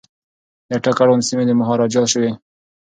[0.67, 2.31] د اټک اړوند سیمي د مهاراجا شوې.